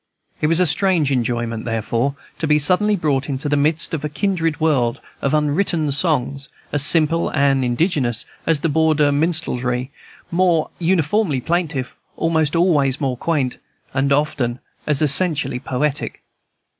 [0.41, 4.09] It was a strange enjoyment, therefore, to be suddenly brought into the midst of a
[4.09, 9.91] kindred world of unwritten songs, as simple and indigenous as the Border Minstrelsy,
[10.31, 13.59] more uniformly plaintive, almost always more quaint,
[13.93, 16.23] and often as essentially poetic.